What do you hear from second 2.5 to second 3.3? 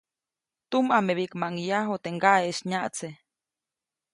nyaʼtse.